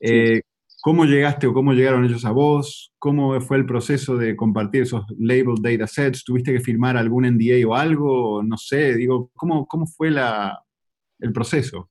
[0.00, 0.42] Eh,
[0.82, 2.92] ¿Cómo llegaste o cómo llegaron ellos a vos?
[2.98, 6.24] ¿Cómo fue el proceso de compartir esos label datasets?
[6.24, 8.42] ¿Tuviste que firmar algún NDA o algo?
[8.42, 10.58] No sé, digo, ¿cómo, cómo fue la,
[11.20, 11.90] el proceso?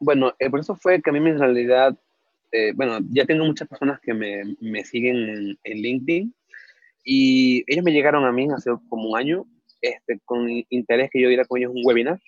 [0.00, 1.98] Bueno, el proceso fue que a mí en realidad,
[2.52, 6.34] eh, bueno, ya tengo muchas personas que me, me siguen en, LinkedIn
[7.04, 9.46] y ellos me llegaron a mí hace como un año
[9.80, 12.18] este, con interés que yo diera con ellos un webinar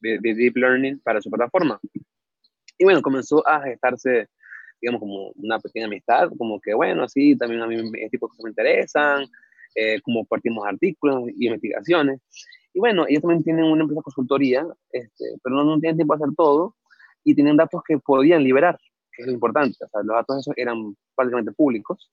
[0.00, 1.78] de, de Deep Learning para su plataforma.
[2.78, 4.28] Y bueno, comenzó a gestarse
[4.80, 8.30] digamos, como una pequeña amistad, como que, bueno, sí, también a mí este tipo de
[8.30, 9.26] cosas me interesan,
[9.76, 12.20] eh, partimos artículos y investigaciones.
[12.72, 16.16] Y bueno, ellos también tienen una empresa de consultoría, este, pero no, no tienen tiempo
[16.16, 16.74] de hacer todo,
[17.24, 18.78] y tienen datos que podían liberar,
[19.12, 19.76] que es lo importante.
[19.84, 22.10] O sea, los datos esos eran prácticamente públicos.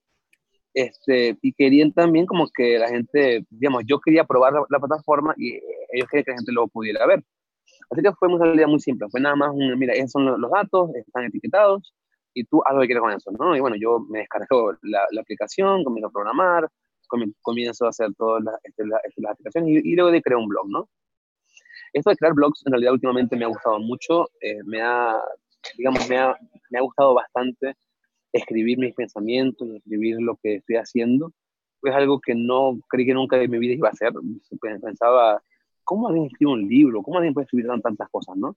[0.73, 5.53] Este, y querían también como que la gente, digamos, yo quería probar la, plataforma y
[5.91, 7.23] ellos querían que la gente lo pudiera ver.
[7.91, 10.51] Así que fue una salida muy simple, fue nada más un, mira, esos son los
[10.51, 11.93] datos, están etiquetados,
[12.33, 13.55] y tú haz lo que quieras con eso, ¿no?
[13.55, 16.69] Y bueno, yo me descargo la, la aplicación, comienzo a programar,
[17.41, 20.47] comienzo a hacer todas las, este, este, las aplicaciones y, y, luego de crear un
[20.47, 20.89] blog, ¿no?
[21.93, 25.21] Esto de crear blogs en realidad últimamente me ha gustado mucho, eh, me ha,
[25.77, 26.35] digamos, me ha,
[26.71, 27.75] me ha gustado bastante
[28.31, 31.31] escribir mis pensamientos escribir lo que estoy haciendo.
[31.83, 34.11] Es algo que no creí que nunca en mi vida iba a hacer.
[34.81, 35.43] Pensaba,
[35.83, 37.03] ¿cómo alguien escribe un libro?
[37.03, 38.55] ¿Cómo alguien puede escribir tantas cosas, no?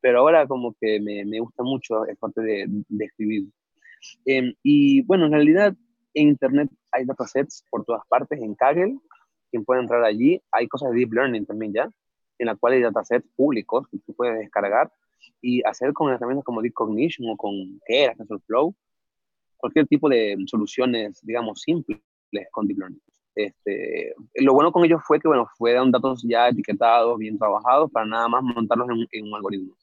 [0.00, 3.48] pero ahora como que me, me gusta mucho es parte de, de escribir.
[4.26, 5.74] Eh, y bueno, en realidad
[6.14, 8.98] en Internet hay datasets por todas partes, en Kaggle,
[9.50, 11.90] quien puede entrar allí, hay cosas de Deep Learning también ya,
[12.38, 14.92] en la cual hay datasets públicos que tú puedes descargar
[15.40, 17.52] y hacer con herramientas como Deep Cognition o con
[17.86, 18.74] Keras, TensorFlow,
[19.56, 22.00] cualquier tipo de soluciones, digamos, simples
[22.52, 23.02] con Deep Learning.
[23.34, 28.04] Este, lo bueno con ellos fue que, bueno, fueron datos ya etiquetados, bien trabajados, para
[28.04, 29.76] nada más montarlos en, un algoritmo.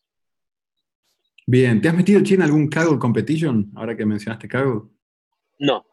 [1.48, 4.82] Bien, ¿te has metido, en algún Kaggle Competition, ahora que mencionaste Kaggle?
[5.60, 5.86] No,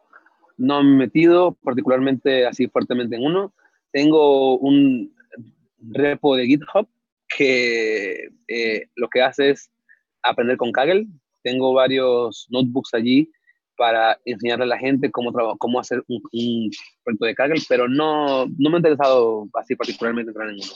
[0.57, 3.53] no me he metido particularmente así fuertemente en uno.
[3.91, 5.13] Tengo un
[5.79, 6.87] repo de GitHub
[7.37, 9.71] que eh, lo que hace es
[10.21, 11.07] aprender con Kaggle.
[11.43, 13.29] Tengo varios notebooks allí
[13.75, 16.69] para enseñarle a la gente cómo, cómo hacer un,
[17.03, 20.73] proyecto de Kaggle, pero no, no me ha interesado así particularmente entrar en uno.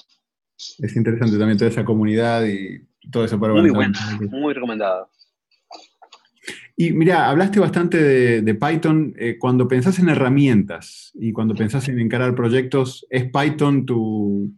[0.79, 3.93] Es interesante también toda esa comunidad y todo eso para Muy bueno,
[4.31, 5.09] muy recomendado.
[6.79, 7.97] Y mira, hablaste bastante
[8.43, 9.15] de, Python.
[9.17, 14.51] Eh, cuando pensás en herramientas y cuando pensás en encarar proyectos, ¿es Python tu,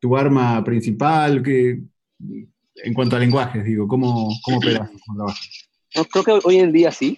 [0.00, 1.40] tu arma principal?
[1.40, 1.80] Que,
[2.18, 4.90] en cuanto a lenguajes, digo, ¿cómo, cómo operas?
[5.14, 7.16] No, creo que hoy en día sí.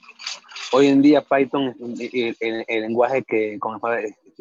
[0.72, 3.80] Hoy en día Python es el, lenguaje que con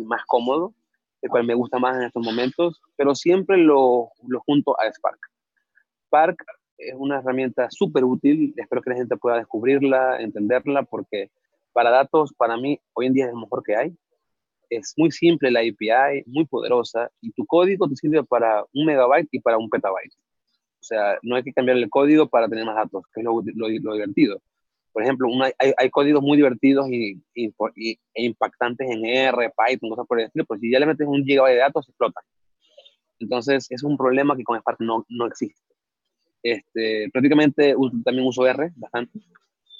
[0.06, 0.74] más cómodo,
[1.22, 5.20] el cual me gusta más en estos momentos, pero siempre lo, lo junto a Spark.
[6.08, 6.44] Spark
[6.78, 11.30] es una herramienta súper útil, espero que la gente pueda descubrirla, entenderla, porque
[11.72, 13.96] para datos, para mí, hoy en día es lo mejor que hay.
[14.70, 19.30] Es muy simple la API, muy poderosa, y tu código te sirve para un megabyte
[19.32, 20.14] y para un petabyte.
[20.80, 23.42] O sea, no hay que cambiar el código para tener más datos, que es lo,
[23.56, 24.42] lo, divertido.
[24.92, 27.54] Por ejemplo, hay, hay, códigos muy divertidos y, y,
[28.14, 31.24] e impactantes en R, Python, cosas por el estilo, pero si ya le metes un
[31.24, 32.24] gigabyte de datos, explotan.
[33.20, 35.73] Entonces, es un problema que con Spark no, no existe.
[36.44, 39.18] Este, prácticamente también uso R bastante,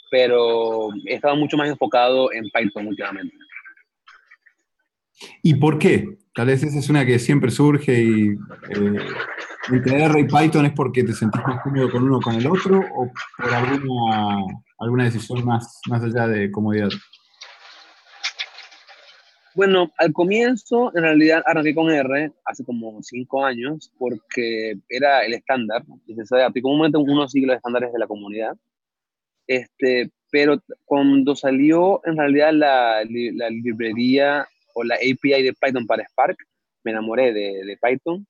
[0.10, 3.36] pero he estado mucho más enfocado en Python últimamente.
[5.42, 6.18] ¿Y por qué?
[6.34, 9.00] Tal vez esa es una que siempre surge y eh,
[9.70, 12.48] entre R y Python es porque te sentís más cómodo con uno o con el
[12.48, 14.38] otro o por alguna,
[14.80, 16.90] alguna decisión más, más allá de comodidad.
[19.56, 25.34] Bueno, al comienzo en realidad arranqué con R hace como cinco años porque era el
[25.36, 25.84] estándar.
[26.46, 28.58] Aplicó un momento unos siglos de estándares de la comunidad.
[29.46, 36.04] Este, pero cuando salió en realidad la, la librería o la API de Python para
[36.06, 36.38] Spark,
[36.84, 38.26] me enamoré de, de Python.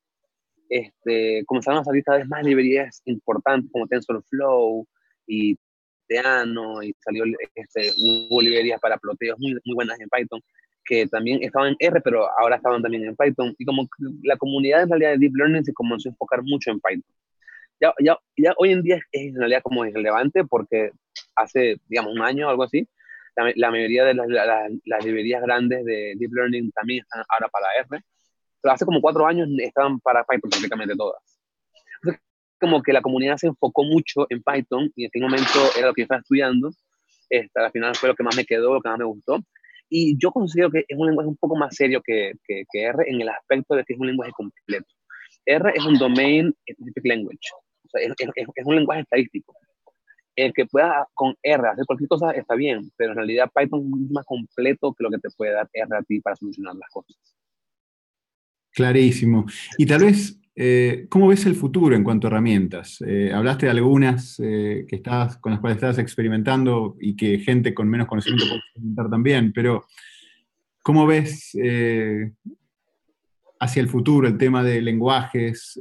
[0.68, 4.86] Este, comenzaron a salir cada vez más librerías importantes como TensorFlow
[5.26, 5.56] y
[6.06, 10.40] Teano, y salió, este, hubo librerías para ploteos muy, muy buenas en Python,
[10.84, 13.54] que también estaban en R, pero ahora estaban también en Python.
[13.58, 13.88] Y como
[14.22, 17.14] la comunidad en realidad de Deep Learning se comenzó a enfocar mucho en Python.
[17.80, 20.90] Ya, ya, ya hoy en día es en realidad como irrelevante porque
[21.36, 22.88] hace, digamos, un año o algo así,
[23.36, 24.28] la, mayoría de las,
[24.84, 28.04] las, librerías grandes de Deep Learning también están ahora para R,
[28.62, 31.20] pero hace como cuatro años estaban para Python prácticamente todas.
[32.00, 32.22] Entonces,
[32.60, 35.94] como que la comunidad se enfocó mucho en Python y en aquel momento era lo
[35.94, 36.70] que yo estaba estudiando.
[37.28, 39.40] Este, al final fue lo que más me quedó, lo que más me gustó.
[39.88, 43.04] Y yo considero que es un lenguaje un poco más serio que, que, que R
[43.06, 44.86] en el aspecto de que es un lenguaje completo.
[45.46, 47.48] R es un Domain Specific Language,
[47.84, 49.54] o sea, es, es, es un lenguaje estadístico
[50.36, 54.10] el que pueda con R hacer cualquier cosa está bien, pero en realidad Python es
[54.10, 57.16] más completo que lo que te puede dar R a ti para solucionar las cosas.
[58.72, 59.46] Clarísimo.
[59.78, 63.02] Y tal vez, eh, ¿cómo ves el futuro en cuanto a herramientas?
[63.06, 67.74] Eh, hablaste de algunas eh, que estás, con las cuales estás experimentando y que gente
[67.74, 69.84] con menos conocimiento puede experimentar también, pero
[70.82, 71.56] ¿cómo ves
[73.58, 75.78] hacia el futuro el tema de lenguajes?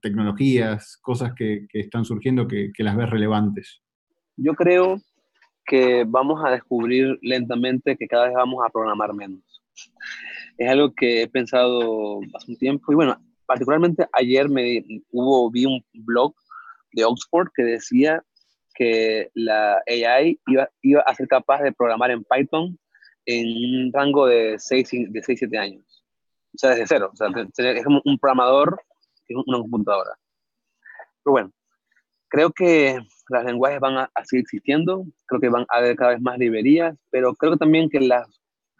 [0.00, 3.82] tecnologías, cosas que, están surgiendo que, las ves relevantes?
[4.36, 4.98] Yo creo
[5.66, 9.42] que vamos a descubrir lentamente que cada vez vamos a programar menos.
[10.56, 15.64] Es algo que he pensado hace un tiempo y bueno, particularmente ayer me hubo, vi
[15.64, 16.34] un blog
[16.92, 18.22] de Oxford que decía
[18.74, 22.78] que la AI iba, iba a ser capaz de programar en Python
[23.24, 26.04] en un rango de 6, de 6 7 años.
[26.54, 27.10] O sea, desde cero.
[27.12, 28.80] O sea, es como un programador
[29.34, 30.10] una computadora.
[31.22, 31.52] Pero bueno,
[32.28, 36.20] creo que los lenguajes van a, seguir existiendo, creo que van a haber cada vez
[36.20, 38.26] más librerías, pero creo que también que las,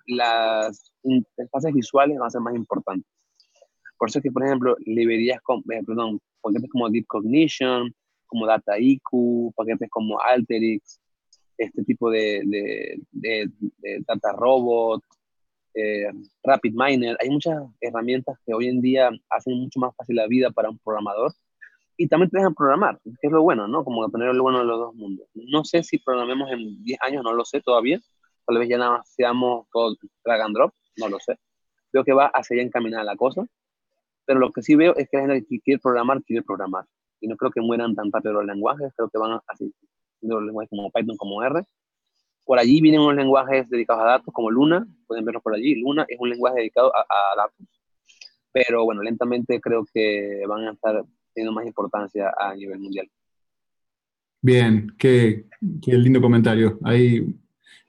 [0.06, 3.10] las interfaces visuales van a ser más importantes.
[3.98, 7.92] Por eso es que, por ejemplo, librerías, con, eh, perdón, paquetes como Deep Cognition,
[8.26, 11.00] como DataIQ, paquetes como Alteryx,
[11.56, 15.02] este tipo de, de, de, de Data Robot,
[15.74, 16.10] eh,
[16.42, 20.50] Rapid Miner, hay muchas herramientas que hoy en día hacen mucho más fácil la vida
[20.50, 21.32] para un programador
[21.96, 23.84] y también te dejan programar, que es lo bueno, ¿no?
[23.84, 25.28] Como tener lo bueno de los dos mundos.
[25.34, 28.00] No sé si programemos en 10 años, no lo sé todavía,
[28.46, 31.38] tal vez ya nada más seamos todo drag and drop, no lo sé.
[31.92, 33.46] Veo que va hacia allá encaminada la cosa,
[34.28, 36.84] pero lo que sí veo es que la gente que quiere programar, quiere programar.
[37.18, 39.72] Y no creo que mueran tan rápido los lenguajes, creo que van a seguir
[40.20, 41.64] los lenguajes como Python, como R,
[42.44, 45.76] por allí vienen unos lenguajes dedicados a datos como Luna, pueden verlos por allí.
[45.76, 47.66] Luna es un lenguaje dedicado a, datos,
[48.52, 53.08] pero bueno, lentamente creo que van a estar teniendo más importancia a nivel mundial.
[54.42, 55.46] Bien, qué,
[55.86, 56.78] lindo comentario.
[56.84, 57.34] Ahí,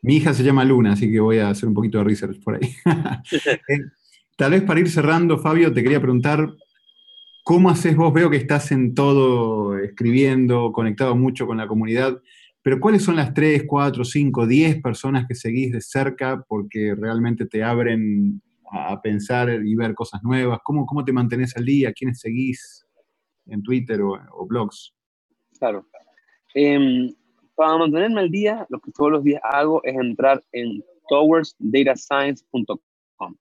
[0.01, 2.55] mi hija se llama Luna, así que voy a hacer un poquito de research por
[2.55, 2.73] ahí.
[4.39, 6.55] Tal vez para ir cerrando, Fabio, te quería preguntar,
[7.43, 8.13] ¿cómo haces vos?
[8.13, 12.21] Veo que estás en todo, escribiendo, conectado mucho con la comunidad.
[12.61, 17.47] Pero ¿cuáles son las 3, 4, 5, 10 personas que seguís de cerca porque realmente
[17.47, 20.59] te abren a pensar y ver cosas nuevas?
[20.63, 21.91] ¿Cómo, cómo te mantenés al día?
[21.91, 22.87] ¿Quiénes seguís
[23.45, 24.95] en Twitter o, blogs?
[25.57, 25.85] Claro.
[26.55, 27.13] Em,
[27.55, 33.35] para mantenerme al día, lo que todos los días hago es entrar en towardsdatascience.com.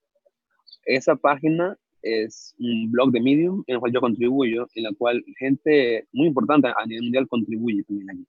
[0.88, 5.22] Esa página es un blog de Medium en el cual yo contribuyo, en la cual
[5.38, 8.26] gente muy importante a nivel mundial contribuye también aquí.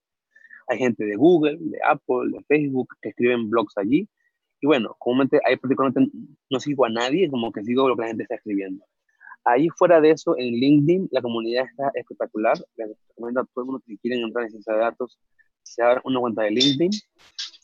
[0.68, 4.10] Hay gente de Google, de Apple, de Facebook que escriben blogs allí.
[4.60, 6.12] Y bueno, comúnmente ahí particularmente
[6.50, 8.84] no sigo a nadie, como que sigo lo que la gente está escribiendo.
[9.46, 12.58] Ahí fuera de eso, en LinkedIn, la comunidad está espectacular.
[12.76, 15.18] Les recomiendo a todo el mundo que quieren entrar en ciencia de datos,
[15.64, 16.92] se abran una cuenta de LinkedIn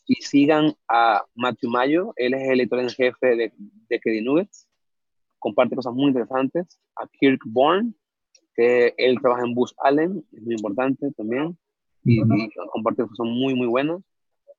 [0.06, 2.12] y sigan a Matthew Mayo.
[2.16, 3.52] Él es el editor en jefe de,
[3.90, 4.66] de KD Nuggets.
[5.46, 6.66] Comparte cosas muy interesantes.
[6.96, 7.94] A Kirk Bourne,
[8.56, 11.56] que él trabaja en Booz Allen, es muy importante también
[12.02, 14.02] y, y compartir son muy, muy buenos.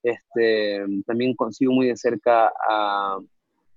[0.02, 3.20] Este, también consigo muy de cerca a,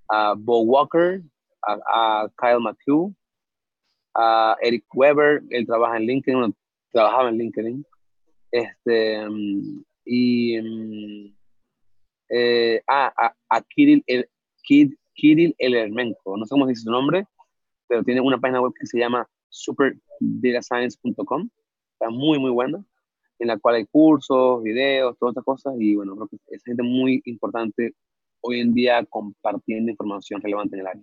[0.08, 1.20] a Bo Walker,
[1.66, 3.12] a, Kyle McHugh,
[4.14, 6.54] a Eric Weber, él trabaja en LinkedIn,
[6.92, 7.84] trabajaba en LinkedIn.
[8.52, 9.26] Este,
[10.04, 10.56] y
[12.28, 14.28] eh, a, a, Kirill, el,
[14.62, 17.26] Kid, Kirill Elermenko, no sé cómo se dice su nombre,
[17.86, 21.48] pero tiene una página web que se llama superdatascience.com,
[21.92, 22.82] está muy, muy buena
[23.38, 26.82] en la cual hay cursos, videos, todas estas cosas, y bueno, creo que es gente
[26.82, 27.94] muy importante
[28.40, 31.02] hoy en día compartiendo información relevante en el área.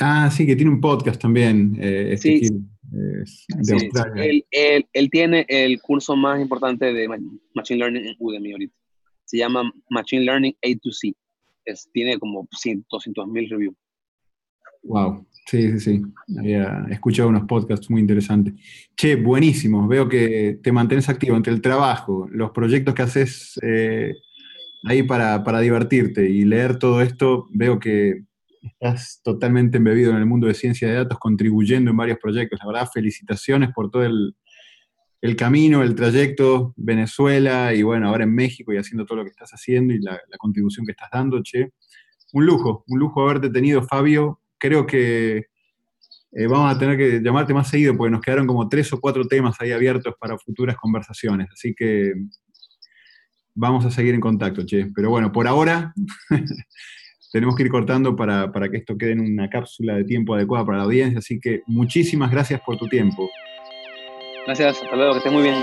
[0.00, 1.76] Ah, sí, que tiene un podcast también.
[1.80, 2.50] Eh, este sí,
[2.90, 7.08] de Él, él, él, tiene el curso más importante de
[7.54, 8.74] Machine Learning en Udemy ahorita.
[9.24, 11.14] Se llama Machine Learning A to C.
[11.92, 13.76] Tiene como 200 mil reviews.
[14.82, 16.02] Wow, sí, sí, sí.
[16.38, 18.54] Había escuchado unos podcasts muy interesantes.
[18.94, 19.88] Che, buenísimo.
[19.88, 24.12] Veo que te mantienes activo entre el trabajo, los proyectos que haces eh,
[24.84, 27.46] ahí para, para, divertirte y leer todo esto.
[27.50, 28.24] Veo que
[28.62, 32.58] estás totalmente embebido en el mundo de ciencia de datos, contribuyendo en varios proyectos.
[32.60, 34.36] La verdad, felicitaciones por todo el,
[35.24, 39.30] el camino, el trayecto, Venezuela y bueno, ahora en México y haciendo todo lo que
[39.30, 41.70] estás haciendo y la, contribución que estás dando, che.
[42.34, 45.46] Un lujo, un lujo haberte tenido, Fabio creo que
[46.32, 49.26] eh, vamos a tener que llamarte más seguido porque nos quedaron como tres o cuatro
[49.26, 51.48] temas ahí abiertos para futuras conversaciones.
[51.50, 52.12] Así que
[53.54, 54.90] vamos a seguir en contacto, Che.
[54.94, 55.94] Pero bueno, por ahora
[57.32, 60.66] tenemos que ir cortando para, para, que esto quede en una cápsula de tiempo adecuada
[60.66, 61.20] para la audiencia.
[61.20, 63.30] Así que muchísimas gracias por tu tiempo.
[64.46, 65.56] Gracias, hasta luego, que estés muy bien.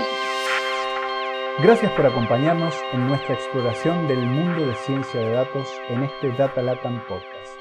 [1.62, 6.62] Gracias por acompañarnos en nuestra exploración del mundo de ciencia de datos en este Data
[6.62, 7.52] Latam Podcast.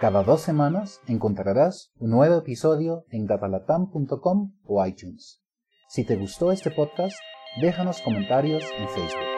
[0.00, 5.42] Cada dos semanas encontrarás un nuevo episodio en datalatam.com o iTunes.
[5.88, 7.16] Si te gustó este podcast,
[7.60, 9.29] déjanos comentarios en Facebook.